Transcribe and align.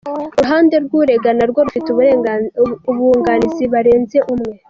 Uruhande 0.37 0.75
rw’urega 0.85 1.29
narwo 1.37 1.59
rufite 1.65 1.87
abunganizi 2.91 3.63
barenze 3.73 4.17
umwe. 4.31 4.51